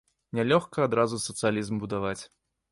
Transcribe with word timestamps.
Нялёгка 0.37 0.77
адразу 0.89 1.21
сацыялізм 1.27 1.75
будаваць. 1.87 2.19